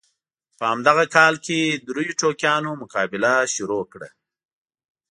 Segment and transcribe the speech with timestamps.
[0.57, 4.09] په همدغه کال کې دریو ټوکیانو مقابله شروع کړه.